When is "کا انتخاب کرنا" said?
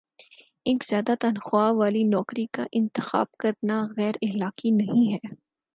2.53-3.81